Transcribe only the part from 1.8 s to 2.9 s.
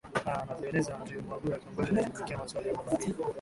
anayeshughulikia maswali ya